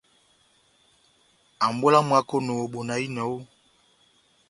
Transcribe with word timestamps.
Ambolo 1.65 1.95
ya 1.97 2.03
mwákoni 2.07 2.53
bona 2.71 2.93
ina! 3.05 3.23